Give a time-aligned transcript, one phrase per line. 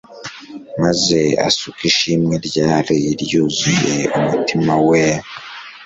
[0.81, 5.03] maze asuka ishimwe ryari ryuzuye umutima we